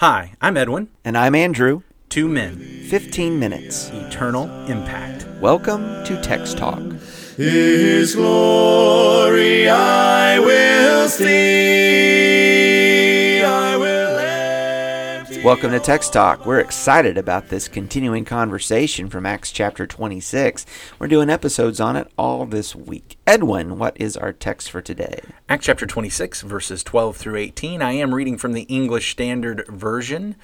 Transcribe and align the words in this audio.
Hi, 0.00 0.34
I'm 0.42 0.58
Edwin. 0.58 0.88
And 1.06 1.16
I'm 1.16 1.34
Andrew. 1.34 1.80
Two 2.10 2.28
men, 2.28 2.58
15 2.90 3.38
minutes. 3.38 3.88
eternal 3.90 4.44
impact. 4.66 5.26
Welcome 5.40 6.04
to 6.04 6.20
Text 6.22 6.58
Talk. 6.58 6.80
His 7.38 8.14
glory 8.14 9.70
I 9.70 10.38
will 10.38 11.08
see. 11.08 12.55
Welcome 15.46 15.70
to 15.70 15.78
Text 15.78 16.12
Talk. 16.12 16.44
We're 16.44 16.58
excited 16.58 17.16
about 17.16 17.50
this 17.50 17.68
continuing 17.68 18.24
conversation 18.24 19.08
from 19.08 19.24
Acts 19.24 19.52
chapter 19.52 19.86
26. 19.86 20.66
We're 20.98 21.06
doing 21.06 21.30
episodes 21.30 21.78
on 21.78 21.94
it 21.94 22.10
all 22.18 22.46
this 22.46 22.74
week. 22.74 23.16
Edwin, 23.28 23.78
what 23.78 23.96
is 23.96 24.16
our 24.16 24.32
text 24.32 24.72
for 24.72 24.82
today? 24.82 25.20
Acts 25.48 25.66
chapter 25.66 25.86
26, 25.86 26.42
verses 26.42 26.82
12 26.82 27.16
through 27.16 27.36
18. 27.36 27.80
I 27.80 27.92
am 27.92 28.12
reading 28.12 28.36
from 28.36 28.54
the 28.54 28.62
English 28.62 29.12
Standard 29.12 29.64
Version. 29.68 30.34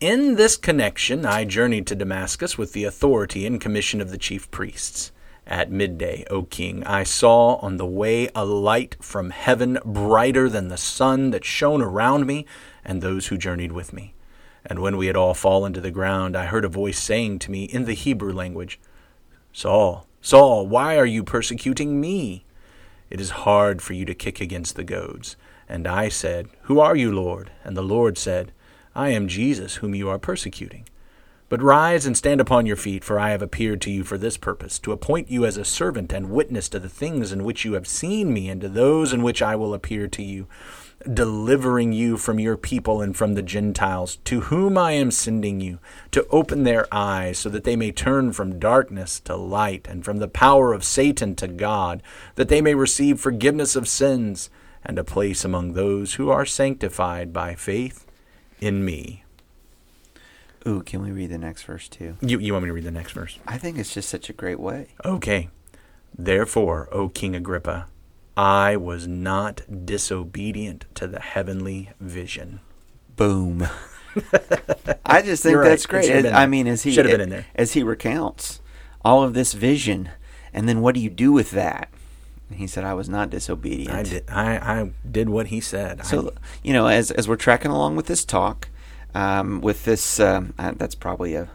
In 0.00 0.36
this 0.36 0.56
connection, 0.56 1.26
I 1.26 1.44
journeyed 1.44 1.86
to 1.88 1.94
Damascus 1.94 2.56
with 2.56 2.72
the 2.72 2.84
authority 2.84 3.46
and 3.46 3.60
commission 3.60 4.00
of 4.00 4.10
the 4.10 4.16
chief 4.16 4.50
priests. 4.50 5.12
At 5.46 5.70
midday, 5.70 6.24
O 6.30 6.44
king, 6.44 6.82
I 6.84 7.02
saw 7.02 7.56
on 7.56 7.76
the 7.76 7.84
way 7.84 8.30
a 8.34 8.46
light 8.46 8.96
from 9.02 9.28
heaven 9.30 9.78
brighter 9.84 10.48
than 10.48 10.68
the 10.68 10.78
sun 10.78 11.30
that 11.32 11.44
shone 11.44 11.82
around 11.82 12.24
me 12.24 12.46
and 12.82 13.02
those 13.02 13.26
who 13.26 13.36
journeyed 13.36 13.72
with 13.72 13.92
me. 13.92 14.14
And 14.68 14.80
when 14.80 14.96
we 14.96 15.06
had 15.06 15.16
all 15.16 15.34
fallen 15.34 15.72
to 15.74 15.80
the 15.80 15.90
ground, 15.92 16.36
I 16.36 16.46
heard 16.46 16.64
a 16.64 16.68
voice 16.68 16.98
saying 16.98 17.38
to 17.40 17.50
me 17.50 17.64
in 17.64 17.84
the 17.84 17.94
Hebrew 17.94 18.32
language, 18.32 18.80
Saul, 19.52 20.06
Saul, 20.20 20.66
why 20.66 20.98
are 20.98 21.06
you 21.06 21.22
persecuting 21.22 22.00
me? 22.00 22.44
It 23.08 23.20
is 23.20 23.30
hard 23.30 23.80
for 23.80 23.92
you 23.92 24.04
to 24.04 24.14
kick 24.14 24.40
against 24.40 24.74
the 24.74 24.84
goads. 24.84 25.36
And 25.68 25.86
I 25.86 26.08
said, 26.08 26.48
Who 26.62 26.80
are 26.80 26.96
you, 26.96 27.12
Lord? 27.12 27.52
And 27.62 27.76
the 27.76 27.82
Lord 27.82 28.18
said, 28.18 28.52
I 28.94 29.10
am 29.10 29.28
Jesus, 29.28 29.76
whom 29.76 29.94
you 29.94 30.08
are 30.08 30.18
persecuting. 30.18 30.88
But 31.48 31.62
rise 31.62 32.06
and 32.06 32.16
stand 32.16 32.40
upon 32.40 32.66
your 32.66 32.76
feet, 32.76 33.04
for 33.04 33.20
I 33.20 33.30
have 33.30 33.42
appeared 33.42 33.80
to 33.82 33.90
you 33.90 34.02
for 34.02 34.18
this 34.18 34.36
purpose, 34.36 34.80
to 34.80 34.90
appoint 34.90 35.30
you 35.30 35.44
as 35.44 35.56
a 35.56 35.64
servant 35.64 36.12
and 36.12 36.30
witness 36.30 36.68
to 36.70 36.80
the 36.80 36.88
things 36.88 37.30
in 37.30 37.44
which 37.44 37.64
you 37.64 37.74
have 37.74 37.86
seen 37.86 38.32
me, 38.32 38.48
and 38.48 38.60
to 38.62 38.68
those 38.68 39.12
in 39.12 39.22
which 39.22 39.42
I 39.42 39.54
will 39.54 39.74
appear 39.74 40.08
to 40.08 40.22
you, 40.24 40.48
delivering 41.12 41.92
you 41.92 42.16
from 42.16 42.40
your 42.40 42.56
people 42.56 43.00
and 43.00 43.16
from 43.16 43.34
the 43.34 43.42
Gentiles, 43.42 44.16
to 44.24 44.42
whom 44.42 44.76
I 44.76 44.92
am 44.92 45.10
sending 45.10 45.60
you, 45.60 45.78
to 46.10 46.26
open 46.28 46.64
their 46.64 46.86
eyes, 46.92 47.38
so 47.38 47.48
that 47.50 47.64
they 47.64 47.76
may 47.76 47.92
turn 47.92 48.32
from 48.32 48.58
darkness 48.58 49.20
to 49.20 49.36
light, 49.36 49.86
and 49.88 50.04
from 50.04 50.18
the 50.18 50.28
power 50.28 50.72
of 50.72 50.84
Satan 50.84 51.34
to 51.36 51.48
God, 51.48 52.02
that 52.34 52.48
they 52.48 52.60
may 52.60 52.74
receive 52.74 53.20
forgiveness 53.20 53.76
of 53.76 53.88
sins, 53.88 54.50
and 54.84 54.98
a 54.98 55.04
place 55.04 55.44
among 55.44 55.72
those 55.72 56.14
who 56.14 56.30
are 56.30 56.46
sanctified 56.46 57.32
by 57.32 57.54
faith 57.54 58.06
in 58.60 58.84
me. 58.84 59.24
Ooh, 60.66 60.82
can 60.82 61.02
we 61.02 61.12
read 61.12 61.30
the 61.30 61.38
next 61.38 61.62
verse 61.62 61.88
too? 61.88 62.16
You, 62.20 62.38
you 62.38 62.52
want 62.52 62.64
me 62.64 62.68
to 62.68 62.72
read 62.72 62.84
the 62.84 62.90
next 62.90 63.12
verse? 63.12 63.38
I 63.46 63.58
think 63.58 63.78
it's 63.78 63.94
just 63.94 64.08
such 64.08 64.28
a 64.28 64.32
great 64.32 64.58
way. 64.58 64.88
Okay. 65.04 65.48
Therefore, 66.18 66.88
O 66.90 67.08
King 67.08 67.36
Agrippa, 67.36 67.86
I 68.36 68.76
was 68.76 69.06
not 69.06 69.62
disobedient 69.86 70.84
to 70.96 71.06
the 71.06 71.20
heavenly 71.20 71.90
vision. 72.00 72.60
Boom. 73.16 73.66
I 75.06 75.22
just 75.22 75.42
think 75.42 75.54
You're 75.54 75.64
that's 75.64 75.86
great. 75.86 76.26
I 76.26 76.46
mean, 76.46 76.66
as 76.66 76.82
he 76.82 76.92
Should've 76.92 77.10
been 77.10 77.20
in 77.20 77.30
there. 77.30 77.46
as 77.54 77.72
he 77.72 77.82
recounts 77.82 78.60
all 79.04 79.22
of 79.22 79.34
this 79.34 79.52
vision, 79.52 80.10
and 80.52 80.68
then 80.68 80.80
what 80.80 80.94
do 80.94 81.00
you 81.00 81.10
do 81.10 81.32
with 81.32 81.50
that? 81.52 81.90
And 82.48 82.58
he 82.58 82.66
said, 82.66 82.84
"I 82.84 82.94
was 82.94 83.08
not 83.08 83.30
disobedient." 83.30 83.94
I 83.94 84.02
did. 84.02 84.24
I, 84.28 84.56
I 84.56 84.90
did 85.10 85.28
what 85.28 85.48
he 85.48 85.60
said. 85.60 86.04
So 86.04 86.28
I, 86.28 86.38
you 86.62 86.72
know, 86.72 86.86
as 86.86 87.10
as 87.10 87.28
we're 87.28 87.36
tracking 87.36 87.70
along 87.70 87.96
with 87.96 88.06
this 88.06 88.24
talk, 88.24 88.68
um, 89.14 89.60
with 89.60 89.84
this, 89.84 90.20
um, 90.20 90.52
uh, 90.58 90.72
that's 90.76 90.94
probably 90.94 91.34
a 91.34 91.48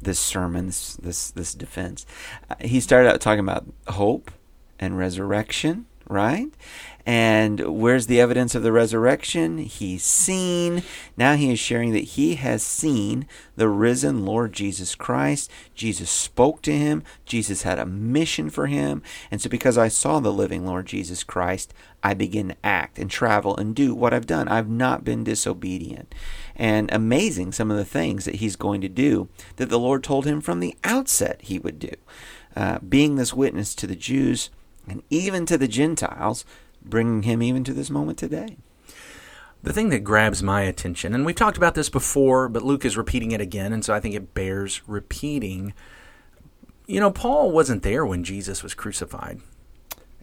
this 0.00 0.18
sermon, 0.18 0.66
this 0.66 0.94
this, 0.96 1.30
this 1.32 1.54
defense. 1.54 2.06
Uh, 2.48 2.54
he 2.60 2.80
started 2.80 3.08
out 3.10 3.20
talking 3.20 3.40
about 3.40 3.66
hope 3.88 4.30
and 4.78 4.96
resurrection, 4.96 5.86
right? 6.08 6.48
And 7.08 7.60
where's 7.60 8.06
the 8.06 8.20
evidence 8.20 8.54
of 8.54 8.62
the 8.62 8.70
resurrection? 8.70 9.56
He's 9.56 10.04
seen. 10.04 10.82
Now 11.16 11.36
he 11.36 11.50
is 11.50 11.58
sharing 11.58 11.92
that 11.92 12.00
he 12.00 12.34
has 12.34 12.62
seen 12.62 13.26
the 13.56 13.70
risen 13.70 14.26
Lord 14.26 14.52
Jesus 14.52 14.94
Christ. 14.94 15.50
Jesus 15.74 16.10
spoke 16.10 16.60
to 16.62 16.76
him. 16.76 17.02
Jesus 17.24 17.62
had 17.62 17.78
a 17.78 17.86
mission 17.86 18.50
for 18.50 18.66
him. 18.66 19.02
And 19.30 19.40
so, 19.40 19.48
because 19.48 19.78
I 19.78 19.88
saw 19.88 20.20
the 20.20 20.30
living 20.30 20.66
Lord 20.66 20.84
Jesus 20.84 21.24
Christ, 21.24 21.72
I 22.02 22.12
begin 22.12 22.48
to 22.48 22.56
act 22.62 22.98
and 22.98 23.10
travel 23.10 23.56
and 23.56 23.74
do 23.74 23.94
what 23.94 24.12
I've 24.12 24.26
done. 24.26 24.46
I've 24.46 24.68
not 24.68 25.02
been 25.02 25.24
disobedient. 25.24 26.14
And 26.56 26.92
amazing 26.92 27.52
some 27.52 27.70
of 27.70 27.78
the 27.78 27.86
things 27.86 28.26
that 28.26 28.36
he's 28.36 28.56
going 28.56 28.82
to 28.82 28.88
do 28.88 29.30
that 29.56 29.70
the 29.70 29.78
Lord 29.78 30.04
told 30.04 30.26
him 30.26 30.42
from 30.42 30.60
the 30.60 30.76
outset 30.84 31.40
he 31.40 31.58
would 31.58 31.78
do. 31.78 31.92
Uh, 32.54 32.80
being 32.80 33.16
this 33.16 33.32
witness 33.32 33.74
to 33.76 33.86
the 33.86 33.96
Jews 33.96 34.50
and 34.88 35.02
even 35.10 35.46
to 35.46 35.58
the 35.58 35.68
Gentiles, 35.68 36.44
bringing 36.84 37.22
him 37.22 37.42
even 37.42 37.64
to 37.64 37.72
this 37.72 37.90
moment 37.90 38.18
today. 38.18 38.56
the 39.62 39.72
thing 39.72 39.88
that 39.88 40.04
grabs 40.04 40.42
my 40.42 40.62
attention, 40.62 41.14
and 41.14 41.26
we've 41.26 41.34
talked 41.34 41.56
about 41.56 41.74
this 41.74 41.88
before, 41.88 42.48
but 42.48 42.62
Luke 42.62 42.84
is 42.84 42.96
repeating 42.96 43.32
it 43.32 43.40
again, 43.40 43.72
and 43.72 43.84
so 43.84 43.92
I 43.92 44.00
think 44.00 44.14
it 44.14 44.32
bears 44.32 44.82
repeating. 44.86 45.74
You 46.86 47.00
know, 47.00 47.10
Paul 47.10 47.50
wasn't 47.50 47.82
there 47.82 48.06
when 48.06 48.22
Jesus 48.22 48.62
was 48.62 48.74
crucified. 48.74 49.40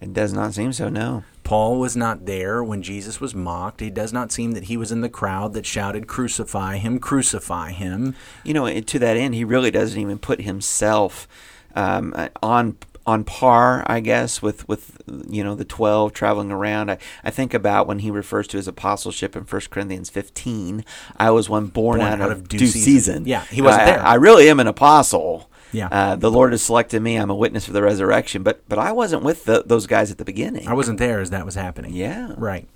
It 0.02 0.14
does 0.14 0.34
not 0.34 0.54
seem 0.54 0.74
so, 0.74 0.90
no. 0.90 1.24
Paul 1.44 1.80
was 1.80 1.96
not 1.96 2.26
there 2.26 2.64
when 2.64 2.82
Jesus 2.82 3.22
was 3.22 3.34
mocked. 3.34 3.82
It 3.82 3.94
does 3.94 4.12
not 4.12 4.32
seem 4.32 4.52
that 4.52 4.66
he 4.66 4.78
was 4.78 4.92
in 4.92 5.02
the 5.02 5.10
crowd 5.10 5.54
that 5.54 5.66
shouted, 5.66 6.08
Crucify 6.08 6.78
him, 6.78 7.00
crucify 7.00 7.72
him. 7.72 8.16
You 8.44 8.54
know, 8.54 8.80
to 8.80 9.00
that 9.00 9.18
end, 9.18 9.36
he 9.36 9.44
really 9.44 9.72
doesn't 9.72 10.00
even 10.00 10.18
put 10.18 10.42
himself 10.42 11.28
um, 11.76 12.14
uh, 12.16 12.30
on 12.44 12.78
on 13.06 13.24
par, 13.24 13.84
I 13.88 14.00
guess, 14.00 14.42
with 14.42 14.68
with 14.68 15.02
you 15.30 15.44
know 15.44 15.56
the 15.56 15.66
twelve 15.66 16.14
traveling 16.14 16.52
around. 16.52 16.92
I, 16.92 16.98
I 17.24 17.32
think 17.32 17.54
about 17.54 17.88
when 17.88 18.00
he 18.00 18.12
refers 18.12 18.48
to 18.48 18.58
his 18.58 18.68
apostleship 18.68 19.36
in 19.36 19.44
1 19.44 19.62
Corinthians 19.70 20.10
fifteen. 20.10 20.84
I 21.18 21.32
was 21.32 21.50
one 21.50 21.68
born, 21.68 22.02
out, 22.02 22.32
of, 22.32 22.48
due, 22.48 22.66
season. 22.68 23.26
Yeah, 23.26 23.46
he 23.46 23.62
wasn't 23.62 23.84
I, 23.84 23.86
there. 23.86 24.06
I 24.06 24.16
really 24.16 24.50
am 24.50 24.60
an 24.60 24.68
apostle. 24.68 25.50
Yeah. 25.72 25.90
uh, 25.92 26.16
the 26.16 26.32
Lord 26.32 26.54
has 26.54 26.62
selected 26.62 27.02
me. 27.02 27.18
I'm 27.18 27.30
a 27.30 27.36
witness 27.36 27.66
for 27.66 27.74
the 27.74 27.82
resurrection. 27.82 28.44
But 28.44 28.68
but 28.70 28.80
I 28.80 28.92
wasn't 28.92 29.24
with 29.24 29.46
the, 29.46 29.64
those 29.66 29.88
guys 29.88 30.10
at 30.10 30.18
the 30.18 30.26
beginning. 30.26 30.68
I 30.68 30.74
wasn't 30.74 31.00
there 31.00 31.20
as 31.20 31.32
that 31.32 31.46
was 31.46 31.56
happening. 31.56 31.94
Yeah. 31.94 32.34
Right. 32.38 32.68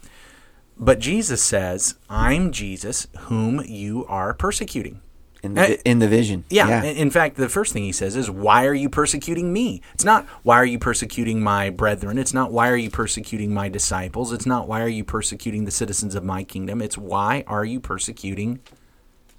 But 0.77 0.99
Jesus 0.99 1.43
says, 1.43 1.95
I'm 2.09 2.51
Jesus 2.51 3.07
whom 3.21 3.61
you 3.65 4.05
are 4.07 4.33
persecuting. 4.33 5.01
In 5.41 5.53
the, 5.53 5.61
uh, 5.61 5.67
vi- 5.67 5.81
in 5.85 5.99
the 5.99 6.07
vision. 6.07 6.43
Yeah. 6.49 6.83
In 6.83 6.97
in 6.97 7.09
fact, 7.09 7.37
the 7.37 7.49
first 7.49 7.73
thing 7.73 7.83
he 7.83 7.91
says 7.91 8.15
is, 8.15 8.29
Why 8.29 8.65
are 8.65 8.73
you 8.73 8.89
persecuting 8.89 9.53
me? 9.53 9.81
It's 9.93 10.03
not, 10.03 10.25
Why 10.43 10.57
are 10.57 10.65
you 10.65 10.79
persecuting 10.79 11.41
my 11.41 11.69
brethren? 11.69 12.17
It's 12.17 12.33
not, 12.33 12.51
Why 12.51 12.69
are 12.69 12.77
you 12.77 12.89
persecuting 12.89 13.53
my 13.53 13.69
disciples? 13.69 14.33
It's 14.33 14.45
not, 14.45 14.67
Why 14.67 14.81
are 14.81 14.89
you 14.89 15.03
persecuting 15.03 15.65
the 15.65 15.71
citizens 15.71 16.15
of 16.15 16.23
my 16.23 16.43
kingdom? 16.43 16.81
It's, 16.81 16.97
Why 16.97 17.43
are 17.47 17.65
you 17.65 17.79
persecuting 17.79 18.59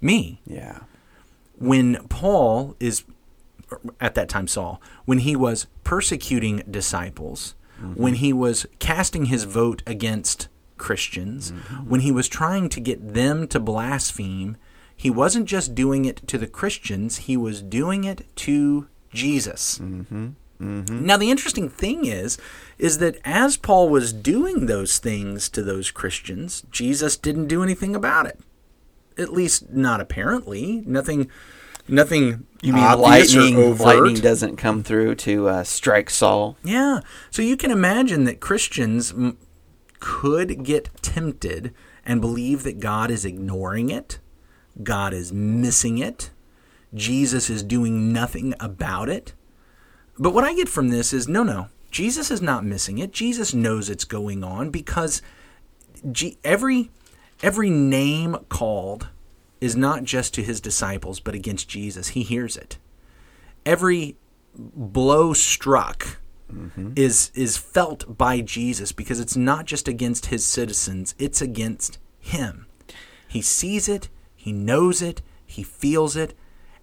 me? 0.00 0.40
yeah. 0.46 0.80
when 1.58 2.08
Paul 2.08 2.74
is 2.80 3.04
at 4.00 4.14
that 4.14 4.28
time 4.28 4.46
Saul, 4.46 4.80
when 5.04 5.18
he 5.18 5.36
was 5.36 5.66
persecuting 5.84 6.62
disciples, 6.70 7.54
mm-hmm. 7.80 8.00
when 8.00 8.14
he 8.14 8.32
was 8.32 8.66
casting 8.78 9.26
his 9.26 9.44
vote 9.44 9.82
against 9.86 10.48
Christians, 10.76 11.52
mm-hmm. 11.52 11.88
when 11.88 12.00
he 12.00 12.10
was 12.10 12.28
trying 12.28 12.68
to 12.70 12.80
get 12.80 13.14
them 13.14 13.46
to 13.48 13.60
blaspheme, 13.60 14.56
he 15.00 15.08
wasn't 15.08 15.46
just 15.46 15.74
doing 15.74 16.04
it 16.04 16.26
to 16.28 16.36
the 16.36 16.46
Christians, 16.46 17.18
he 17.18 17.34
was 17.36 17.62
doing 17.62 18.04
it 18.04 18.26
to 18.36 18.86
Jesus. 19.12 19.80
Now 20.60 21.16
the 21.16 21.30
interesting 21.30 21.70
thing 21.70 22.04
is 22.04 22.36
is 22.76 22.98
that 22.98 23.16
as 23.24 23.56
Paul 23.56 23.88
was 23.88 24.12
doing 24.12 24.66
those 24.66 24.98
things 24.98 25.48
to 25.50 25.62
those 25.62 25.90
Christians, 25.90 26.64
Jesus 26.70 27.16
didn't 27.16 27.46
do 27.48 27.62
anything 27.62 27.96
about 27.96 28.26
it. 28.26 28.38
At 29.16 29.32
least 29.32 29.70
not 29.70 30.02
apparently. 30.02 30.82
Nothing 30.86 31.30
nothing 31.88 32.46
You 32.62 32.74
mean 32.74 32.82
lightning? 33.00 33.54
Lightning 34.02 34.22
doesn't 34.22 34.56
come 34.56 34.82
through 34.82 35.14
to 35.26 35.48
uh, 35.48 35.64
strike 35.64 36.10
Saul. 36.10 36.58
Yeah. 36.62 37.00
So 37.30 37.40
you 37.40 37.56
can 37.56 37.70
imagine 37.70 38.24
that 38.24 38.40
Christians 38.40 39.12
m- 39.12 39.38
could 39.98 40.62
get 40.62 40.90
tempted 41.00 41.72
and 42.04 42.20
believe 42.20 42.64
that 42.64 42.80
God 42.80 43.10
is 43.10 43.24
ignoring 43.24 43.88
it, 43.90 44.18
God 44.82 45.12
is 45.12 45.32
missing 45.32 45.98
it, 45.98 46.30
Jesus 46.94 47.48
is 47.50 47.62
doing 47.62 48.12
nothing 48.12 48.54
about 48.60 49.08
it. 49.08 49.32
But 50.18 50.34
what 50.34 50.44
I 50.44 50.54
get 50.54 50.68
from 50.68 50.88
this 50.88 51.12
is 51.12 51.28
no, 51.28 51.42
no, 51.42 51.68
Jesus 51.90 52.30
is 52.30 52.42
not 52.42 52.64
missing 52.64 52.98
it. 52.98 53.12
Jesus 53.12 53.54
knows 53.54 53.88
it's 53.88 54.04
going 54.04 54.44
on 54.44 54.70
because 54.70 55.22
G- 56.10 56.38
every 56.44 56.90
every 57.42 57.70
name 57.70 58.36
called 58.48 59.08
is 59.60 59.76
not 59.76 60.04
just 60.04 60.34
to 60.34 60.42
his 60.42 60.60
disciples 60.60 61.20
but 61.20 61.34
against 61.34 61.68
Jesus. 61.68 62.08
He 62.08 62.22
hears 62.22 62.56
it. 62.56 62.78
Every 63.66 64.16
blow 64.54 65.32
struck 65.32 66.18
mm-hmm. 66.52 66.92
is 66.96 67.30
is 67.34 67.56
felt 67.56 68.16
by 68.16 68.40
Jesus 68.40 68.92
because 68.92 69.20
it's 69.20 69.36
not 69.36 69.66
just 69.66 69.88
against 69.88 70.26
his 70.26 70.44
citizens, 70.44 71.14
it's 71.18 71.42
against 71.42 71.98
him. 72.18 72.66
He 73.28 73.42
sees 73.42 73.88
it, 73.88 74.08
He 74.40 74.52
knows 74.52 75.02
it, 75.02 75.20
he 75.44 75.62
feels 75.62 76.16
it, 76.16 76.32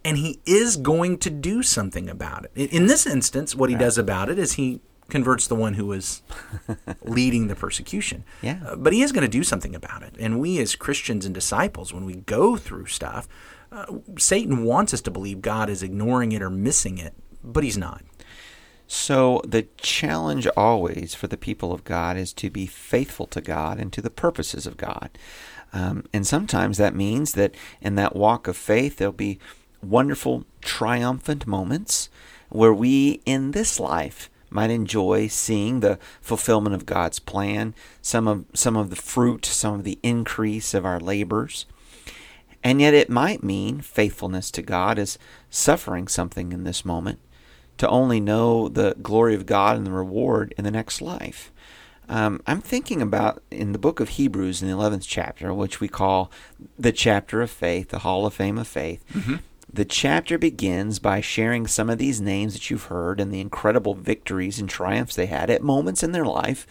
and 0.05 0.15
he 0.15 0.39
is 0.45 0.77
going 0.77 1.17
to 1.17 1.31
do 1.31 1.63
something 1.63 2.07
about 2.07 2.45
it. 2.53 2.71
In- 2.71 2.85
this 2.85 3.07
instance, 3.07 3.55
what 3.55 3.71
he 3.71 3.75
does 3.75 3.97
about 3.97 4.29
it 4.29 4.37
is 4.37 4.53
he 4.53 4.79
converts 5.09 5.47
the 5.47 5.55
one 5.55 5.73
who 5.73 5.87
was 5.87 6.21
leading 7.03 7.47
the 7.47 7.55
persecution. 7.55 8.23
Yeah. 8.43 8.59
Uh, 8.63 8.75
but 8.75 8.93
he 8.93 9.01
is 9.01 9.11
going 9.11 9.23
to 9.23 9.27
do 9.27 9.43
something 9.43 9.73
about 9.73 10.03
it. 10.03 10.15
And 10.19 10.39
we, 10.39 10.59
as 10.59 10.75
Christians 10.75 11.25
and 11.25 11.33
disciples, 11.33 11.91
when 11.91 12.05
we 12.05 12.13
go 12.13 12.57
through 12.57 12.85
stuff, 12.85 13.27
uh, 13.71 13.85
Satan 14.19 14.63
wants 14.63 14.93
us 14.93 15.01
to 15.01 15.11
believe 15.11 15.41
God 15.41 15.67
is 15.67 15.81
ignoring 15.81 16.33
it 16.33 16.43
or 16.43 16.51
missing 16.51 16.99
it, 16.99 17.15
but 17.43 17.63
he's 17.63 17.77
not. 17.77 18.03
So 18.85 19.41
the 19.45 19.63
challenge 19.77 20.47
always 20.55 21.15
for 21.15 21.25
the 21.25 21.37
people 21.37 21.73
of 21.73 21.83
God 21.83 22.17
is 22.17 22.33
to 22.33 22.51
be 22.51 22.67
faithful 22.67 23.25
to 23.27 23.41
God 23.41 23.79
and 23.79 23.91
to 23.93 24.01
the 24.01 24.11
purposes 24.11 24.67
of 24.67 24.77
God. 24.77 25.09
Um, 25.77 26.05
and 26.11 26.25
sometimes 26.25 26.77
that 26.77 26.95
means 26.95 27.33
that 27.33 27.53
in 27.81 27.93
that 27.95 28.15
walk 28.15 28.47
of 28.47 28.57
faith, 28.57 28.97
there'll 28.97 29.11
be 29.11 29.37
wonderful, 29.83 30.43
triumphant 30.61 31.45
moments 31.45 32.09
where 32.49 32.73
we 32.73 33.21
in 33.25 33.51
this 33.51 33.79
life 33.79 34.31
might 34.49 34.71
enjoy 34.71 35.27
seeing 35.27 35.79
the 35.79 35.99
fulfillment 36.19 36.73
of 36.73 36.87
God's 36.87 37.19
plan, 37.19 37.75
some 38.01 38.27
of 38.27 38.45
some 38.55 38.75
of 38.75 38.89
the 38.89 38.95
fruit, 38.95 39.45
some 39.45 39.75
of 39.75 39.83
the 39.83 39.99
increase 40.01 40.73
of 40.73 40.83
our 40.83 40.99
labors. 40.99 41.67
And 42.63 42.81
yet 42.81 42.95
it 42.95 43.09
might 43.09 43.43
mean 43.43 43.81
faithfulness 43.81 44.49
to 44.51 44.63
God 44.63 44.97
is 44.97 45.19
suffering 45.51 46.07
something 46.07 46.51
in 46.51 46.63
this 46.63 46.85
moment 46.85 47.19
to 47.77 47.87
only 47.87 48.19
know 48.19 48.67
the 48.67 48.95
glory 49.03 49.35
of 49.35 49.45
God 49.45 49.77
and 49.77 49.85
the 49.85 49.91
reward 49.91 50.55
in 50.57 50.63
the 50.63 50.71
next 50.71 51.03
life. 51.03 51.51
Um, 52.09 52.41
I'm 52.47 52.61
thinking 52.61 53.01
about 53.01 53.41
in 53.51 53.73
the 53.73 53.79
book 53.79 53.99
of 53.99 54.09
Hebrews 54.09 54.61
in 54.61 54.69
the 54.69 54.73
11th 54.75 55.05
chapter, 55.07 55.53
which 55.53 55.81
we 55.81 55.87
call 55.87 56.31
the 56.79 56.91
chapter 56.93 57.41
of 57.41 57.51
faith, 57.51 57.89
the 57.89 57.99
Hall 57.99 58.25
of 58.25 58.33
Fame 58.33 58.57
of 58.57 58.67
faith. 58.67 59.03
The 59.71 59.83
chapter 59.83 60.37
begins 60.37 60.97
by 60.99 61.19
sharing 61.19 61.67
some 61.67 61.89
of 61.89 61.97
these 61.97 62.21
names 62.21 62.53
that 62.53 62.69
you've 62.69 62.85
heard 62.85 63.19
and 63.19 63.33
the 63.33 63.41
incredible 63.41 63.93
victories 63.93 64.59
and 64.59 64.69
triumphs 64.69 65.15
they 65.15 65.25
had 65.25 65.49
at 65.49 65.61
moments 65.61 66.01
in 66.03 66.13
their 66.13 66.25
life, 66.25 66.65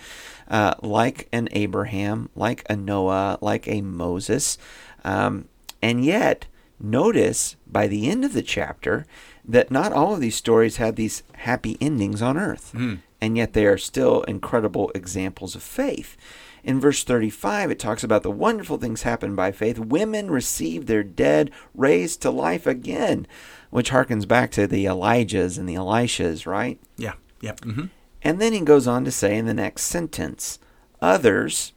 uh, 0.49 0.75
like 0.83 1.29
an 1.31 1.49
Abraham, 1.53 2.31
like 2.35 2.65
a 2.71 2.75
Noah, 2.77 3.37
like 3.43 3.69
a 3.69 3.83
Moses. 3.83 4.57
Um, 5.05 5.47
and 5.83 6.03
yet, 6.03 6.47
notice 6.81 7.57
by 7.67 7.87
the 7.87 8.09
end 8.09 8.25
of 8.25 8.33
the 8.33 8.43
chapter 8.43 9.05
that 9.45 9.71
not 9.71 9.93
all 9.93 10.15
of 10.15 10.21
these 10.21 10.35
stories 10.37 10.79
had 10.79 10.97
these 10.97 11.23
happy 11.35 11.77
endings 11.83 12.23
on 12.23 12.39
earth, 12.39 12.73
and 13.21 13.37
yet 13.37 13.53
they 13.53 13.67
are 13.67 13.79
still 13.79 14.23
incredible 14.23 14.91
examples 14.95 15.55
of 15.55 15.63
faith. 15.63 16.17
In 16.63 16.81
verse 16.81 17.05
35, 17.05 17.71
it 17.71 17.79
talks 17.79 18.03
about 18.03 18.23
the 18.23 18.31
wonderful 18.31 18.77
things 18.77 19.03
happened 19.03 19.37
by 19.37 19.53
faith. 19.53 19.79
Women 19.79 20.31
received 20.31 20.89
their 20.89 21.05
dead 21.05 21.51
raised 21.75 22.23
to 22.23 22.31
life 22.31 22.67
again, 22.67 23.27
which 23.71 23.91
harkens 23.91 24.27
back 24.27 24.51
to 24.53 24.67
the 24.67 24.85
Elijahs 24.85 25.59
and 25.59 25.69
the 25.69 25.77
Elishas, 25.77 26.45
right? 26.47 26.81
Yeah. 26.97 27.15
Yep. 27.41 27.61
hmm 27.65 27.85
And 28.23 28.41
then 28.41 28.53
he 28.53 28.61
goes 28.61 28.89
on 28.89 29.05
to 29.05 29.11
say 29.13 29.37
in 29.37 29.47
the 29.47 29.55
next 29.55 29.83
sentence, 29.83 30.59
others, 31.01 31.73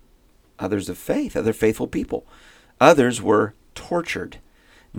others 0.58 0.90
of 0.90 0.98
faith, 0.98 1.36
other 1.36 1.54
faithful 1.54 1.88
people, 1.88 2.26
others 2.82 3.22
were 3.22 3.54
tortured, 3.76 4.40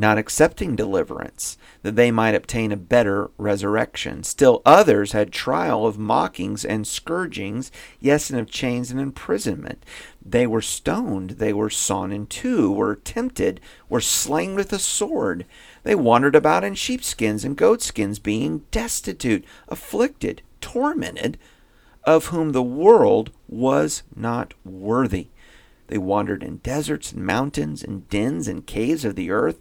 not 0.01 0.19
accepting 0.19 0.75
deliverance, 0.75 1.59
that 1.83 1.95
they 1.95 2.11
might 2.11 2.35
obtain 2.35 2.73
a 2.73 2.77
better 2.77 3.31
resurrection. 3.39 4.25
Still 4.25 4.63
others 4.65 5.13
had 5.13 5.31
trial 5.31 5.87
of 5.87 5.99
mockings 5.99 6.65
and 6.65 6.87
scourgings, 6.87 7.71
yes, 8.01 8.31
and 8.31 8.41
of 8.41 8.51
chains 8.51 8.91
and 8.91 8.99
imprisonment. 8.99 9.85
They 10.25 10.47
were 10.47 10.63
stoned, 10.63 11.31
they 11.33 11.53
were 11.53 11.71
sawn 11.71 12.13
in 12.13 12.27
two, 12.27 12.73
were 12.73 12.97
tempted, 12.97 13.61
were 13.89 14.01
slain 14.01 14.55
with 14.55 14.73
a 14.73 14.79
sword. 14.79 15.45
They 15.83 15.95
wandered 15.95 16.35
about 16.35 16.65
in 16.65 16.75
sheepskins 16.75 17.45
and 17.45 17.57
goatskins, 17.57 18.19
being 18.19 18.65
destitute, 18.71 19.45
afflicted, 19.69 20.43
tormented, 20.61 21.39
of 22.05 22.27
whom 22.27 22.53
the 22.53 22.63
world 22.63 23.31
was 23.49 24.03
not 24.17 24.55
worthy. 24.65 25.29
They 25.89 25.99
wandered 25.99 26.45
in 26.45 26.59
deserts 26.59 27.11
and 27.13 27.27
mountains 27.27 27.83
and 27.83 28.09
dens 28.09 28.47
and 28.47 28.65
caves 28.65 29.05
of 29.05 29.17
the 29.17 29.33
earth, 29.33 29.61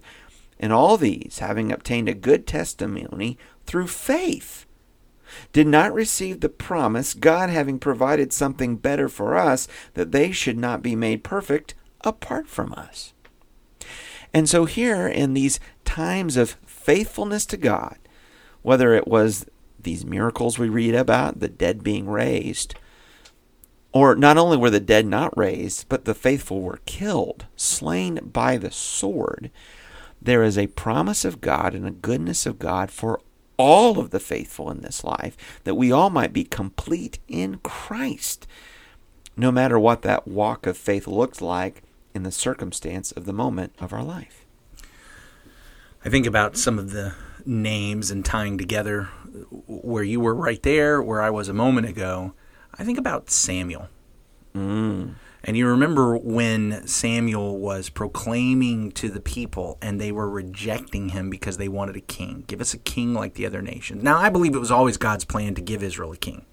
and 0.59 0.73
all 0.73 0.97
these, 0.97 1.39
having 1.39 1.71
obtained 1.71 2.09
a 2.09 2.13
good 2.13 2.45
testimony 2.45 3.37
through 3.65 3.87
faith, 3.87 4.65
did 5.53 5.67
not 5.67 5.93
receive 5.93 6.39
the 6.39 6.49
promise, 6.49 7.13
God 7.13 7.49
having 7.49 7.79
provided 7.79 8.33
something 8.33 8.77
better 8.77 9.07
for 9.07 9.37
us, 9.37 9.67
that 9.93 10.11
they 10.11 10.31
should 10.31 10.57
not 10.57 10.81
be 10.81 10.95
made 10.95 11.23
perfect 11.23 11.75
apart 12.01 12.47
from 12.47 12.73
us. 12.73 13.13
And 14.33 14.49
so, 14.49 14.65
here 14.65 15.07
in 15.07 15.33
these 15.33 15.59
times 15.85 16.37
of 16.37 16.57
faithfulness 16.65 17.45
to 17.47 17.57
God, 17.57 17.97
whether 18.61 18.93
it 18.93 19.07
was 19.07 19.45
these 19.79 20.05
miracles 20.05 20.59
we 20.59 20.69
read 20.69 20.93
about, 20.93 21.39
the 21.39 21.47
dead 21.47 21.83
being 21.83 22.07
raised, 22.07 22.75
or 23.91 24.15
not 24.15 24.37
only 24.37 24.57
were 24.57 24.69
the 24.69 24.79
dead 24.79 25.05
not 25.05 25.35
raised, 25.37 25.89
but 25.89 26.05
the 26.05 26.13
faithful 26.13 26.61
were 26.61 26.79
killed, 26.85 27.47
slain 27.55 28.19
by 28.31 28.57
the 28.57 28.71
sword, 28.71 29.49
there 30.21 30.43
is 30.43 30.57
a 30.57 30.67
promise 30.67 31.25
of 31.25 31.41
God 31.41 31.73
and 31.73 31.87
a 31.87 31.91
goodness 31.91 32.45
of 32.45 32.59
God 32.59 32.91
for 32.91 33.21
all 33.57 33.99
of 33.99 34.11
the 34.11 34.19
faithful 34.19 34.71
in 34.71 34.81
this 34.81 35.03
life, 35.03 35.35
that 35.65 35.75
we 35.75 35.91
all 35.91 36.09
might 36.09 36.31
be 36.31 36.43
complete 36.43 37.19
in 37.27 37.57
Christ, 37.57 38.47
no 39.35 39.51
matter 39.51 39.77
what 39.77 40.01
that 40.03 40.27
walk 40.27 40.65
of 40.65 40.77
faith 40.77 41.07
looked 41.07 41.41
like 41.41 41.83
in 42.13 42.23
the 42.23 42.31
circumstance 42.31 43.11
of 43.11 43.25
the 43.25 43.33
moment 43.33 43.73
of 43.79 43.91
our 43.93 44.03
life. 44.03 44.45
I 46.03 46.09
think 46.09 46.25
about 46.25 46.55
some 46.55 46.79
of 46.79 46.91
the 46.91 47.13
names 47.45 48.09
and 48.11 48.23
tying 48.23 48.57
together 48.57 49.09
where 49.67 50.03
you 50.03 50.19
were 50.19 50.35
right 50.35 50.61
there, 50.63 51.01
where 51.01 51.21
I 51.21 51.29
was 51.29 51.49
a 51.49 51.53
moment 51.53 51.87
ago. 51.87 52.33
I 52.77 52.83
think 52.83 52.97
about 52.97 53.29
Samuel. 53.29 53.89
Mm. 54.55 55.15
And 55.43 55.55
you 55.55 55.67
remember 55.67 56.17
when 56.17 56.85
Samuel 56.85 57.57
was 57.57 57.89
proclaiming 57.89 58.91
to 58.93 59.09
the 59.09 59.21
people 59.21 59.77
and 59.81 59.99
they 59.99 60.11
were 60.11 60.29
rejecting 60.29 61.09
him 61.09 61.29
because 61.29 61.57
they 61.57 61.69
wanted 61.69 61.95
a 61.95 62.01
king. 62.01 62.43
Give 62.47 62.61
us 62.61 62.73
a 62.73 62.77
king 62.77 63.13
like 63.13 63.35
the 63.35 63.45
other 63.45 63.61
nations. 63.61 64.03
Now, 64.03 64.17
I 64.17 64.29
believe 64.29 64.53
it 64.53 64.59
was 64.59 64.71
always 64.71 64.97
God's 64.97 65.25
plan 65.25 65.55
to 65.55 65.61
give 65.61 65.81
Israel 65.81 66.11
a 66.11 66.17
king. 66.17 66.45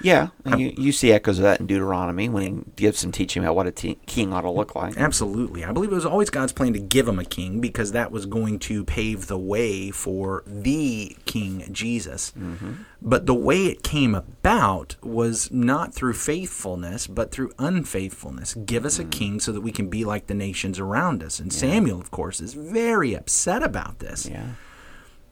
Yeah, 0.00 0.28
and 0.44 0.60
you, 0.60 0.74
you 0.76 0.92
see 0.92 1.12
echoes 1.12 1.38
of 1.38 1.44
that 1.44 1.58
in 1.58 1.66
Deuteronomy 1.66 2.28
when 2.28 2.42
he 2.42 2.62
gives 2.76 2.98
some 2.98 3.12
teaching 3.12 3.42
about 3.42 3.56
what 3.56 3.66
a 3.66 3.72
te- 3.72 3.98
king 4.06 4.32
ought 4.32 4.42
to 4.42 4.50
look 4.50 4.74
like. 4.74 4.96
Absolutely. 4.96 5.64
I 5.64 5.72
believe 5.72 5.90
it 5.90 5.94
was 5.94 6.04
always 6.04 6.30
God's 6.30 6.52
plan 6.52 6.74
to 6.74 6.78
give 6.78 7.08
him 7.08 7.18
a 7.18 7.24
king 7.24 7.60
because 7.60 7.92
that 7.92 8.12
was 8.12 8.26
going 8.26 8.58
to 8.60 8.84
pave 8.84 9.26
the 9.26 9.38
way 9.38 9.90
for 9.90 10.42
the 10.46 11.16
King 11.24 11.66
Jesus. 11.72 12.32
Mm-hmm. 12.38 12.72
But 13.00 13.26
the 13.26 13.34
way 13.34 13.66
it 13.66 13.82
came 13.82 14.14
about 14.14 14.96
was 15.02 15.50
not 15.50 15.94
through 15.94 16.14
faithfulness, 16.14 17.06
but 17.06 17.30
through 17.30 17.52
unfaithfulness. 17.58 18.54
Give 18.54 18.84
us 18.84 18.98
a 18.98 19.04
mm. 19.04 19.10
king 19.10 19.40
so 19.40 19.52
that 19.52 19.60
we 19.60 19.72
can 19.72 19.88
be 19.88 20.04
like 20.04 20.26
the 20.26 20.34
nations 20.34 20.78
around 20.78 21.22
us. 21.22 21.38
And 21.38 21.52
Samuel, 21.52 22.00
of 22.00 22.10
course, 22.10 22.40
is 22.40 22.54
very 22.54 23.14
upset 23.14 23.62
about 23.62 23.98
this. 23.98 24.26
Yeah. 24.26 24.48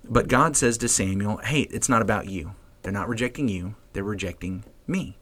But 0.04 0.28
God 0.28 0.56
says 0.56 0.78
to 0.78 0.88
Samuel, 0.88 1.38
hey, 1.38 1.62
it's 1.62 1.88
not 1.88 2.02
about 2.02 2.26
you. 2.26 2.52
They're 2.82 2.92
not 2.92 3.08
rejecting 3.08 3.48
you, 3.48 3.74
they're 3.92 4.04
rejecting 4.04 4.64
me. 4.86 5.16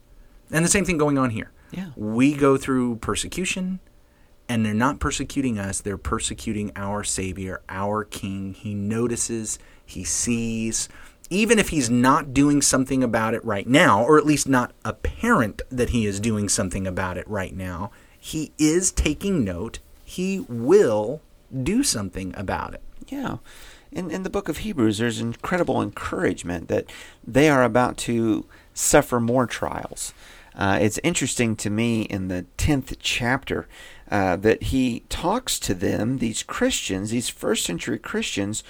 And 0.50 0.64
the 0.64 0.68
same 0.68 0.84
thing 0.84 0.98
going 0.98 1.18
on 1.18 1.30
here. 1.30 1.52
Yeah. 1.70 1.90
We 1.94 2.34
go 2.34 2.56
through 2.56 2.96
persecution, 2.96 3.80
and 4.48 4.66
they're 4.66 4.74
not 4.74 4.98
persecuting 4.98 5.58
us, 5.58 5.80
they're 5.80 5.96
persecuting 5.96 6.72
our 6.74 7.04
Savior, 7.04 7.62
our 7.68 8.02
King. 8.04 8.54
He 8.54 8.74
notices, 8.74 9.58
he 9.84 10.02
sees. 10.02 10.88
Even 11.28 11.60
if 11.60 11.68
he's 11.68 11.88
not 11.88 12.34
doing 12.34 12.60
something 12.60 13.04
about 13.04 13.34
it 13.34 13.44
right 13.44 13.68
now, 13.68 14.02
or 14.02 14.18
at 14.18 14.26
least 14.26 14.48
not 14.48 14.72
apparent 14.84 15.62
that 15.70 15.90
he 15.90 16.06
is 16.06 16.18
doing 16.18 16.48
something 16.48 16.86
about 16.86 17.16
it 17.16 17.28
right 17.28 17.54
now, 17.54 17.92
he 18.18 18.52
is 18.58 18.90
taking 18.90 19.44
note. 19.44 19.78
He 20.04 20.40
will 20.48 21.22
do 21.62 21.84
something 21.84 22.34
about 22.36 22.74
it. 22.74 22.82
Yeah. 23.06 23.36
In, 23.92 24.10
in 24.10 24.22
the 24.22 24.30
book 24.30 24.48
of 24.48 24.58
Hebrews, 24.58 24.98
there's 24.98 25.20
incredible 25.20 25.82
encouragement 25.82 26.68
that 26.68 26.86
they 27.26 27.48
are 27.48 27.64
about 27.64 27.96
to 27.98 28.46
suffer 28.72 29.18
more 29.18 29.46
trials. 29.46 30.14
Uh, 30.54 30.78
it's 30.80 31.00
interesting 31.02 31.56
to 31.56 31.70
me 31.70 32.02
in 32.02 32.28
the 32.28 32.46
10th 32.58 32.96
chapter 33.00 33.66
uh, 34.10 34.36
that 34.36 34.64
he 34.64 35.04
talks 35.08 35.58
to 35.60 35.74
them, 35.74 36.18
these 36.18 36.42
Christians, 36.42 37.10
these 37.10 37.28
first 37.28 37.64
century 37.64 37.98
Christians, 37.98 38.62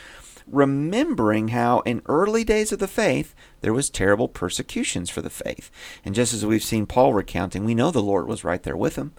remembering 0.47 1.49
how 1.49 1.81
in 1.81 2.03
early 2.07 2.45
days 2.45 2.73
of 2.73 2.79
the 2.79 2.89
faith 2.89 3.35
there 3.61 3.73
was 3.73 3.89
terrible 3.89 4.29
persecutions 4.29 5.11
for 5.11 5.23
the 5.23 5.31
faith. 5.31 5.71
And 6.05 6.15
just 6.15 6.35
as 6.35 6.45
we've 6.45 6.63
seen 6.63 6.87
Paul 6.87 7.15
recounting, 7.15 7.65
we 7.65 7.75
know 7.75 7.91
the 7.91 8.03
Lord 8.03 8.27
was 8.27 8.45
right 8.45 8.63
there 8.63 8.77
with 8.77 8.97
them. 8.97 9.13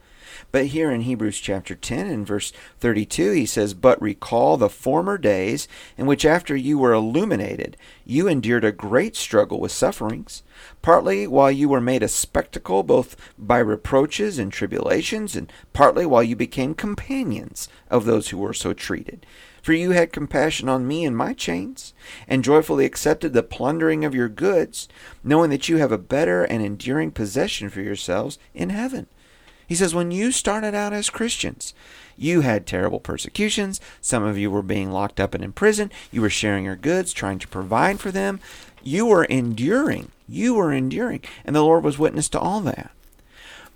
But 0.51 0.67
here 0.67 0.91
in 0.91 1.01
Hebrews 1.01 1.39
chapter 1.39 1.75
10 1.75 2.07
and 2.07 2.25
verse 2.25 2.51
32, 2.79 3.31
he 3.31 3.45
says, 3.45 3.73
But 3.73 4.01
recall 4.01 4.57
the 4.57 4.69
former 4.69 5.17
days 5.17 5.67
in 5.97 6.05
which, 6.05 6.25
after 6.25 6.55
you 6.55 6.77
were 6.77 6.93
illuminated, 6.93 7.77
you 8.05 8.27
endured 8.27 8.65
a 8.65 8.71
great 8.71 9.15
struggle 9.15 9.59
with 9.59 9.71
sufferings, 9.71 10.43
partly 10.81 11.27
while 11.27 11.51
you 11.51 11.69
were 11.69 11.81
made 11.81 12.03
a 12.03 12.07
spectacle 12.07 12.83
both 12.83 13.15
by 13.37 13.59
reproaches 13.59 14.37
and 14.37 14.51
tribulations, 14.51 15.35
and 15.35 15.51
partly 15.73 16.05
while 16.05 16.23
you 16.23 16.35
became 16.35 16.73
companions 16.73 17.69
of 17.89 18.05
those 18.05 18.29
who 18.29 18.37
were 18.37 18.53
so 18.53 18.73
treated. 18.73 19.25
For 19.61 19.73
you 19.73 19.91
had 19.91 20.11
compassion 20.11 20.69
on 20.69 20.87
me 20.87 21.05
in 21.05 21.15
my 21.15 21.33
chains, 21.33 21.93
and 22.27 22.43
joyfully 22.43 22.85
accepted 22.85 23.33
the 23.33 23.43
plundering 23.43 24.03
of 24.03 24.15
your 24.15 24.29
goods, 24.29 24.87
knowing 25.23 25.51
that 25.51 25.69
you 25.69 25.77
have 25.77 25.91
a 25.91 25.99
better 25.99 26.43
and 26.43 26.63
enduring 26.63 27.11
possession 27.11 27.69
for 27.69 27.81
yourselves 27.81 28.39
in 28.55 28.69
heaven. 28.69 29.07
He 29.71 29.75
says, 29.75 29.95
when 29.95 30.11
you 30.11 30.33
started 30.33 30.75
out 30.75 30.91
as 30.91 31.09
Christians, 31.09 31.73
you 32.17 32.41
had 32.41 32.67
terrible 32.67 32.99
persecutions. 32.99 33.79
Some 34.01 34.21
of 34.21 34.37
you 34.37 34.51
were 34.51 34.61
being 34.61 34.91
locked 34.91 35.17
up 35.17 35.33
and 35.33 35.41
in 35.41 35.53
prison. 35.53 35.89
You 36.11 36.19
were 36.19 36.29
sharing 36.29 36.65
your 36.65 36.75
goods, 36.75 37.13
trying 37.13 37.39
to 37.39 37.47
provide 37.47 37.97
for 37.97 38.11
them. 38.11 38.41
You 38.83 39.05
were 39.05 39.23
enduring. 39.23 40.11
You 40.27 40.55
were 40.55 40.73
enduring. 40.73 41.21
And 41.45 41.55
the 41.55 41.61
Lord 41.61 41.85
was 41.85 41.97
witness 41.97 42.27
to 42.31 42.39
all 42.41 42.59
that. 42.59 42.91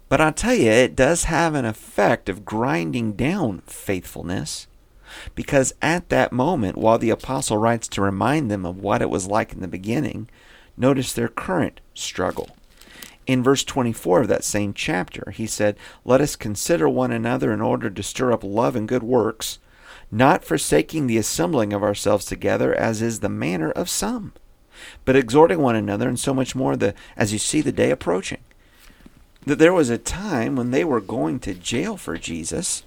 But 0.09 0.19
I'll 0.19 0.33
tell 0.33 0.53
you, 0.53 0.69
it 0.69 0.97
does 0.97 1.23
have 1.23 1.55
an 1.55 1.63
effect 1.63 2.27
of 2.27 2.43
grinding 2.43 3.13
down 3.13 3.61
faithfulness. 3.65 4.67
Because 5.33 5.73
at 5.81 6.09
that 6.09 6.33
moment, 6.33 6.77
while 6.77 6.97
the 6.97 7.09
apostle 7.09 7.57
writes 7.57 7.87
to 7.87 8.01
remind 8.01 8.51
them 8.51 8.65
of 8.65 8.81
what 8.81 9.01
it 9.01 9.09
was 9.09 9.27
like 9.27 9.53
in 9.53 9.61
the 9.61 9.67
beginning, 9.69 10.27
notice 10.75 11.13
their 11.13 11.29
current 11.29 11.79
struggle. 11.93 12.49
In 13.27 13.41
verse 13.41 13.63
24 13.63 14.21
of 14.21 14.27
that 14.27 14.43
same 14.43 14.73
chapter, 14.73 15.31
he 15.31 15.47
said, 15.47 15.77
Let 16.03 16.21
us 16.21 16.35
consider 16.35 16.87
one 16.87 17.11
another 17.11 17.51
in 17.51 17.61
order 17.61 17.89
to 17.89 18.03
stir 18.03 18.31
up 18.31 18.43
love 18.43 18.75
and 18.75 18.87
good 18.87 19.03
works, 19.03 19.59
not 20.11 20.45
forsaking 20.45 21.07
the 21.07 21.17
assembling 21.17 21.73
of 21.73 21.81
ourselves 21.81 22.25
together, 22.25 22.73
as 22.73 23.01
is 23.01 23.19
the 23.19 23.29
manner 23.29 23.71
of 23.71 23.89
some, 23.89 24.33
but 25.05 25.15
exhorting 25.15 25.59
one 25.59 25.75
another, 25.75 26.07
and 26.07 26.19
so 26.19 26.33
much 26.33 26.55
more 26.55 26.75
the, 26.75 26.93
as 27.17 27.33
you 27.33 27.39
see 27.39 27.61
the 27.61 27.71
day 27.71 27.89
approaching. 27.89 28.41
That 29.45 29.57
there 29.59 29.73
was 29.73 29.89
a 29.89 29.97
time 29.97 30.55
when 30.55 30.71
they 30.71 30.83
were 30.83 31.01
going 31.01 31.39
to 31.41 31.53
jail 31.55 31.97
for 31.97 32.17
Jesus, 32.17 32.83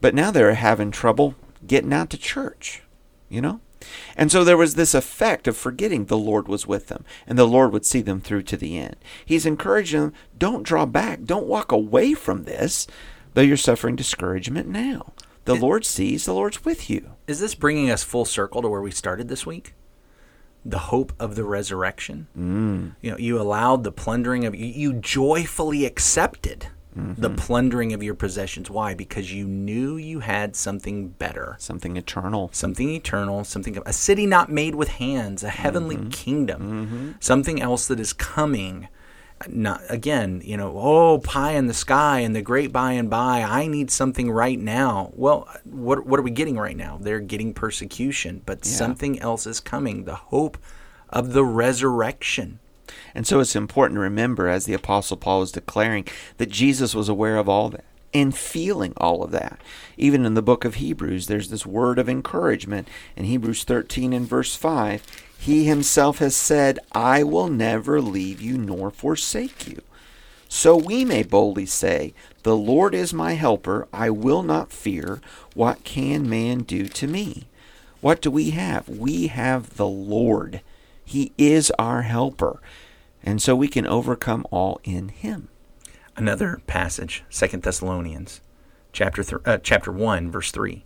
but 0.00 0.14
now 0.14 0.30
they're 0.30 0.54
having 0.54 0.90
trouble 0.90 1.34
getting 1.66 1.92
out 1.92 2.10
to 2.10 2.18
church, 2.18 2.82
you 3.28 3.40
know? 3.40 3.60
And 4.16 4.30
so 4.30 4.44
there 4.44 4.56
was 4.56 4.74
this 4.74 4.94
effect 4.94 5.46
of 5.48 5.56
forgetting 5.56 6.06
the 6.06 6.16
Lord 6.16 6.48
was 6.48 6.66
with 6.66 6.88
them 6.88 7.04
and 7.26 7.38
the 7.38 7.46
Lord 7.46 7.72
would 7.72 7.86
see 7.86 8.02
them 8.02 8.20
through 8.20 8.42
to 8.42 8.56
the 8.56 8.78
end. 8.78 8.96
He's 9.24 9.46
encouraging 9.46 10.00
them 10.00 10.12
don't 10.38 10.62
draw 10.62 10.86
back, 10.86 11.24
don't 11.24 11.46
walk 11.46 11.72
away 11.72 12.14
from 12.14 12.44
this, 12.44 12.86
though 13.34 13.42
you're 13.42 13.56
suffering 13.56 13.96
discouragement 13.96 14.68
now. 14.68 15.12
The 15.44 15.54
Lord 15.54 15.84
sees, 15.84 16.24
the 16.24 16.34
Lord's 16.34 16.64
with 16.64 16.88
you. 16.88 17.12
Is 17.26 17.40
this 17.40 17.54
bringing 17.54 17.90
us 17.90 18.04
full 18.04 18.24
circle 18.24 18.62
to 18.62 18.68
where 18.68 18.80
we 18.80 18.92
started 18.92 19.28
this 19.28 19.44
week? 19.44 19.74
The 20.64 20.78
hope 20.78 21.12
of 21.18 21.34
the 21.34 21.42
resurrection. 21.42 22.28
Mm. 22.38 22.94
You 23.00 23.10
know, 23.10 23.18
you 23.18 23.40
allowed 23.40 23.82
the 23.82 23.90
plundering 23.90 24.44
of 24.44 24.54
you, 24.54 24.66
you 24.66 24.92
joyfully 24.92 25.84
accepted 25.84 26.68
the 26.94 27.30
plundering 27.30 27.92
of 27.92 28.02
your 28.02 28.14
possessions. 28.14 28.70
Why? 28.70 28.94
Because 28.94 29.32
you 29.32 29.46
knew 29.46 29.96
you 29.96 30.20
had 30.20 30.54
something 30.54 31.08
better, 31.08 31.56
Something 31.58 31.96
eternal. 31.96 32.50
something 32.52 32.90
eternal, 32.90 33.44
something 33.44 33.78
a 33.86 33.92
city 33.92 34.26
not 34.26 34.50
made 34.50 34.74
with 34.74 34.88
hands, 34.88 35.42
a 35.42 35.48
heavenly 35.48 35.96
mm-hmm. 35.96 36.10
kingdom, 36.10 36.62
mm-hmm. 36.62 37.10
something 37.20 37.60
else 37.62 37.86
that 37.88 37.98
is 38.00 38.12
coming. 38.12 38.88
Not 39.48 39.80
again, 39.88 40.40
you 40.44 40.56
know, 40.56 40.72
oh, 40.76 41.18
pie 41.18 41.52
in 41.52 41.66
the 41.66 41.74
sky 41.74 42.20
and 42.20 42.36
the 42.36 42.42
great 42.42 42.72
by 42.72 42.92
and 42.92 43.10
by. 43.10 43.42
I 43.42 43.66
need 43.66 43.90
something 43.90 44.30
right 44.30 44.58
now. 44.58 45.10
Well, 45.14 45.48
what 45.64 46.06
what 46.06 46.20
are 46.20 46.22
we 46.22 46.30
getting 46.30 46.56
right 46.56 46.76
now? 46.76 46.98
They're 47.00 47.18
getting 47.18 47.52
persecution, 47.52 48.42
but 48.46 48.64
something 48.64 49.18
else 49.18 49.44
is 49.46 49.58
coming. 49.58 50.04
The 50.04 50.14
hope 50.14 50.58
of 51.08 51.32
the 51.32 51.44
resurrection. 51.44 52.60
And 53.14 53.26
so 53.26 53.40
it's 53.40 53.56
important 53.56 53.96
to 53.96 54.00
remember, 54.00 54.48
as 54.48 54.64
the 54.64 54.74
Apostle 54.74 55.16
Paul 55.16 55.42
is 55.42 55.52
declaring, 55.52 56.06
that 56.38 56.50
Jesus 56.50 56.94
was 56.94 57.08
aware 57.08 57.36
of 57.36 57.48
all 57.48 57.68
that 57.70 57.84
and 58.14 58.36
feeling 58.36 58.92
all 58.96 59.22
of 59.22 59.30
that. 59.30 59.60
Even 59.96 60.26
in 60.26 60.34
the 60.34 60.42
book 60.42 60.64
of 60.64 60.76
Hebrews, 60.76 61.26
there's 61.26 61.48
this 61.48 61.64
word 61.64 61.98
of 61.98 62.08
encouragement. 62.08 62.88
In 63.16 63.24
Hebrews 63.24 63.64
13 63.64 64.12
and 64.12 64.28
verse 64.28 64.54
5, 64.54 65.04
he 65.38 65.64
himself 65.64 66.18
has 66.18 66.36
said, 66.36 66.78
I 66.92 67.22
will 67.22 67.48
never 67.48 68.00
leave 68.00 68.40
you 68.40 68.58
nor 68.58 68.90
forsake 68.90 69.66
you. 69.66 69.82
So 70.48 70.76
we 70.76 71.04
may 71.04 71.22
boldly 71.22 71.66
say, 71.66 72.12
The 72.42 72.56
Lord 72.56 72.94
is 72.94 73.14
my 73.14 73.32
helper, 73.32 73.88
I 73.92 74.10
will 74.10 74.42
not 74.42 74.70
fear. 74.70 75.20
What 75.54 75.82
can 75.84 76.28
man 76.28 76.60
do 76.60 76.88
to 76.88 77.06
me? 77.06 77.48
What 78.02 78.20
do 78.20 78.30
we 78.30 78.50
have? 78.50 78.88
We 78.88 79.28
have 79.28 79.76
the 79.76 79.86
Lord. 79.86 80.60
He 81.04 81.32
is 81.38 81.70
our 81.78 82.02
helper. 82.02 82.60
And 83.22 83.40
so 83.40 83.54
we 83.54 83.68
can 83.68 83.86
overcome 83.86 84.46
all 84.50 84.80
in 84.84 85.08
him. 85.08 85.48
Another 86.16 86.60
passage, 86.66 87.24
Second 87.30 87.62
Thessalonians, 87.62 88.40
chapter 88.92 89.22
th- 89.22 89.42
uh, 89.44 89.58
chapter 89.58 89.90
one, 89.90 90.30
verse 90.30 90.50
three. 90.50 90.84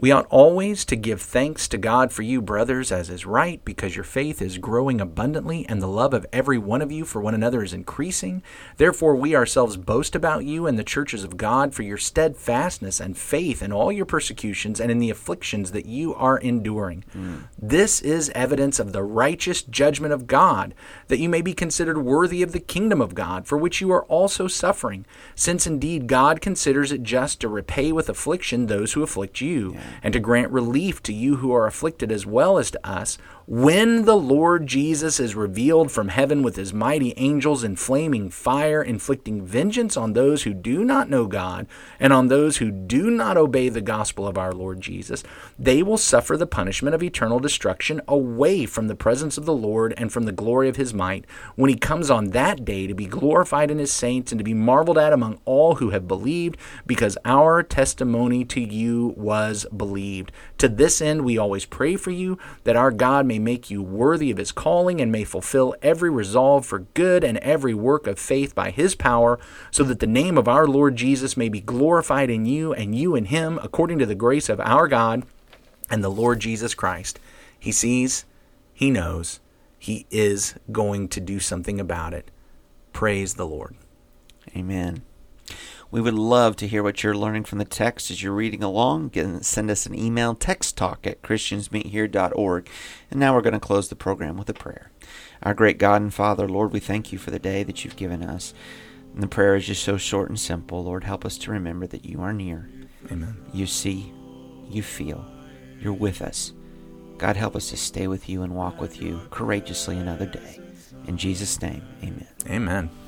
We 0.00 0.12
ought 0.12 0.26
always 0.30 0.84
to 0.84 0.94
give 0.94 1.20
thanks 1.20 1.66
to 1.66 1.76
God 1.76 2.12
for 2.12 2.22
you, 2.22 2.40
brothers, 2.40 2.92
as 2.92 3.10
is 3.10 3.26
right, 3.26 3.60
because 3.64 3.96
your 3.96 4.04
faith 4.04 4.40
is 4.40 4.56
growing 4.56 5.00
abundantly, 5.00 5.66
and 5.68 5.82
the 5.82 5.88
love 5.88 6.14
of 6.14 6.24
every 6.32 6.56
one 6.56 6.82
of 6.82 6.92
you 6.92 7.04
for 7.04 7.20
one 7.20 7.34
another 7.34 7.64
is 7.64 7.72
increasing. 7.72 8.40
Therefore, 8.76 9.16
we 9.16 9.34
ourselves 9.34 9.76
boast 9.76 10.14
about 10.14 10.44
you 10.44 10.68
and 10.68 10.78
the 10.78 10.84
churches 10.84 11.24
of 11.24 11.36
God 11.36 11.74
for 11.74 11.82
your 11.82 11.96
steadfastness 11.96 13.00
and 13.00 13.18
faith 13.18 13.60
in 13.60 13.72
all 13.72 13.90
your 13.90 14.06
persecutions 14.06 14.78
and 14.78 14.92
in 14.92 15.00
the 15.00 15.10
afflictions 15.10 15.72
that 15.72 15.86
you 15.86 16.14
are 16.14 16.38
enduring. 16.38 17.04
Mm. 17.12 17.48
This 17.60 18.00
is 18.00 18.30
evidence 18.36 18.78
of 18.78 18.92
the 18.92 19.02
righteous 19.02 19.62
judgment 19.62 20.12
of 20.12 20.28
God, 20.28 20.74
that 21.08 21.18
you 21.18 21.28
may 21.28 21.42
be 21.42 21.54
considered 21.54 21.98
worthy 21.98 22.44
of 22.44 22.52
the 22.52 22.60
kingdom 22.60 23.00
of 23.00 23.16
God, 23.16 23.48
for 23.48 23.58
which 23.58 23.80
you 23.80 23.90
are 23.90 24.04
also 24.04 24.46
suffering, 24.46 25.06
since 25.34 25.66
indeed 25.66 26.06
God 26.06 26.40
considers 26.40 26.92
it 26.92 27.02
just 27.02 27.40
to 27.40 27.48
repay 27.48 27.90
with 27.90 28.08
affliction 28.08 28.66
those 28.66 28.92
who 28.92 29.02
afflict 29.02 29.40
you 29.40 29.76
and 30.02 30.12
to 30.12 30.20
grant 30.20 30.52
relief 30.52 31.02
to 31.04 31.12
you 31.12 31.36
who 31.36 31.52
are 31.52 31.66
afflicted 31.66 32.12
as 32.12 32.26
well 32.26 32.58
as 32.58 32.70
to 32.70 32.88
us, 32.88 33.18
when 33.50 34.04
the 34.04 34.14
Lord 34.14 34.66
Jesus 34.66 35.18
is 35.18 35.34
revealed 35.34 35.90
from 35.90 36.08
heaven 36.08 36.42
with 36.42 36.56
his 36.56 36.74
mighty 36.74 37.14
angels 37.16 37.64
in 37.64 37.76
flaming 37.76 38.28
fire, 38.28 38.82
inflicting 38.82 39.42
vengeance 39.42 39.96
on 39.96 40.12
those 40.12 40.42
who 40.42 40.52
do 40.52 40.84
not 40.84 41.08
know 41.08 41.26
God 41.26 41.66
and 41.98 42.12
on 42.12 42.28
those 42.28 42.58
who 42.58 42.70
do 42.70 43.08
not 43.08 43.38
obey 43.38 43.70
the 43.70 43.80
gospel 43.80 44.28
of 44.28 44.36
our 44.36 44.52
Lord 44.52 44.82
Jesus, 44.82 45.24
they 45.58 45.82
will 45.82 45.96
suffer 45.96 46.36
the 46.36 46.46
punishment 46.46 46.94
of 46.94 47.02
eternal 47.02 47.40
destruction 47.40 48.02
away 48.06 48.66
from 48.66 48.86
the 48.86 48.94
presence 48.94 49.38
of 49.38 49.46
the 49.46 49.54
Lord 49.54 49.94
and 49.96 50.12
from 50.12 50.24
the 50.24 50.32
glory 50.32 50.68
of 50.68 50.76
his 50.76 50.92
might, 50.92 51.24
when 51.56 51.70
he 51.70 51.76
comes 51.76 52.10
on 52.10 52.32
that 52.32 52.66
day 52.66 52.86
to 52.86 52.94
be 52.94 53.06
glorified 53.06 53.70
in 53.70 53.78
his 53.78 53.90
saints 53.90 54.30
and 54.30 54.38
to 54.38 54.44
be 54.44 54.52
marveled 54.52 54.98
at 54.98 55.14
among 55.14 55.40
all 55.46 55.76
who 55.76 55.88
have 55.88 56.06
believed, 56.06 56.58
because 56.86 57.16
our 57.24 57.62
testimony 57.62 58.44
to 58.44 58.60
you 58.60 59.14
was 59.16 59.64
believed. 59.74 60.32
To 60.58 60.68
this 60.68 61.00
end, 61.00 61.24
we 61.24 61.38
always 61.38 61.64
pray 61.64 61.96
for 61.96 62.10
you, 62.10 62.36
that 62.64 62.76
our 62.76 62.90
God 62.90 63.24
may 63.24 63.37
make 63.38 63.70
you 63.70 63.82
worthy 63.82 64.30
of 64.30 64.38
his 64.38 64.52
calling 64.52 65.00
and 65.00 65.10
may 65.12 65.24
fulfill 65.24 65.74
every 65.82 66.10
resolve 66.10 66.66
for 66.66 66.80
good 66.94 67.24
and 67.24 67.38
every 67.38 67.74
work 67.74 68.06
of 68.06 68.18
faith 68.18 68.54
by 68.54 68.70
his 68.70 68.94
power, 68.94 69.38
so 69.70 69.84
that 69.84 70.00
the 70.00 70.06
name 70.06 70.36
of 70.36 70.48
our 70.48 70.66
Lord 70.66 70.96
Jesus 70.96 71.36
may 71.36 71.48
be 71.48 71.60
glorified 71.60 72.30
in 72.30 72.46
you 72.46 72.72
and 72.72 72.94
you 72.94 73.14
in 73.14 73.26
him, 73.26 73.58
according 73.62 73.98
to 73.98 74.06
the 74.06 74.14
grace 74.14 74.48
of 74.48 74.60
our 74.60 74.88
God 74.88 75.24
and 75.90 76.02
the 76.02 76.08
Lord 76.08 76.40
Jesus 76.40 76.74
Christ. 76.74 77.18
He 77.58 77.72
sees, 77.72 78.24
he 78.72 78.90
knows, 78.90 79.40
he 79.78 80.06
is 80.10 80.54
going 80.70 81.08
to 81.08 81.20
do 81.20 81.40
something 81.40 81.80
about 81.80 82.14
it. 82.14 82.30
Praise 82.92 83.34
the 83.34 83.46
Lord. 83.46 83.76
Amen. 84.56 85.02
We 85.90 86.00
would 86.00 86.14
love 86.14 86.56
to 86.56 86.68
hear 86.68 86.82
what 86.82 87.02
you're 87.02 87.16
learning 87.16 87.44
from 87.44 87.58
the 87.58 87.64
text 87.64 88.10
as 88.10 88.22
you're 88.22 88.32
reading 88.32 88.62
along. 88.62 89.08
Get, 89.08 89.44
send 89.44 89.70
us 89.70 89.86
an 89.86 89.98
email, 89.98 90.34
text 90.34 90.76
talk 90.76 91.06
at 91.06 91.22
christiansmeethere.org. 91.22 92.68
And 93.10 93.20
now 93.20 93.34
we're 93.34 93.40
going 93.40 93.54
to 93.54 93.60
close 93.60 93.88
the 93.88 93.96
program 93.96 94.36
with 94.36 94.50
a 94.50 94.54
prayer. 94.54 94.90
Our 95.42 95.54
great 95.54 95.78
God 95.78 96.02
and 96.02 96.12
Father, 96.12 96.48
Lord, 96.48 96.72
we 96.72 96.80
thank 96.80 97.12
you 97.12 97.18
for 97.18 97.30
the 97.30 97.38
day 97.38 97.62
that 97.62 97.84
you've 97.84 97.96
given 97.96 98.22
us. 98.22 98.52
And 99.14 99.22
the 99.22 99.28
prayer 99.28 99.56
is 99.56 99.66
just 99.66 99.82
so 99.82 99.96
short 99.96 100.28
and 100.28 100.38
simple. 100.38 100.84
Lord, 100.84 101.04
help 101.04 101.24
us 101.24 101.38
to 101.38 101.50
remember 101.50 101.86
that 101.86 102.04
you 102.04 102.20
are 102.20 102.34
near. 102.34 102.68
Amen. 103.10 103.36
You 103.54 103.66
see, 103.66 104.12
you 104.68 104.82
feel, 104.82 105.24
you're 105.80 105.92
with 105.94 106.20
us. 106.20 106.52
God, 107.16 107.36
help 107.36 107.56
us 107.56 107.70
to 107.70 107.76
stay 107.76 108.06
with 108.06 108.28
you 108.28 108.42
and 108.42 108.54
walk 108.54 108.80
with 108.80 109.00
you 109.00 109.22
courageously 109.30 109.96
another 109.96 110.26
day. 110.26 110.60
In 111.06 111.16
Jesus' 111.16 111.60
name, 111.60 111.82
amen. 112.02 112.28
Amen. 112.46 113.07